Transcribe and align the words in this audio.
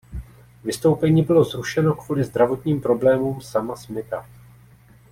Vystoupení 0.63 1.23
bylo 1.23 1.43
zrušeno 1.43 1.95
kvůli 1.95 2.23
zdravotním 2.23 2.81
problémům 2.81 3.41
Sama 3.41 3.75
Smitha. 3.75 4.27